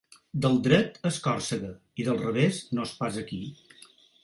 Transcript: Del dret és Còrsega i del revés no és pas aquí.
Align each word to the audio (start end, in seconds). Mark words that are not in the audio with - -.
Del 0.45 0.55
dret 0.67 0.97
és 1.09 1.19
Còrsega 1.27 1.69
i 2.03 2.07
del 2.09 2.19
revés 2.23 2.65
no 2.79 2.89
és 2.89 2.97
pas 3.05 3.23
aquí. 3.25 3.41